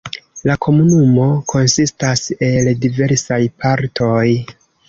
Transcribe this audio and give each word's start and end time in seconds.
La 0.49 0.53
komunumo 0.67 1.27
konsistas 1.53 2.25
el 2.49 2.73
diversaj 2.87 3.41
partoj. 3.63 4.27